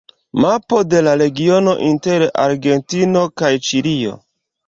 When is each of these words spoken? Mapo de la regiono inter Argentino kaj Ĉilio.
Mapo 0.43 0.77
de 0.93 1.01
la 1.07 1.11
regiono 1.21 1.75
inter 1.89 2.25
Argentino 2.45 3.23
kaj 3.43 3.51
Ĉilio. 3.69 4.17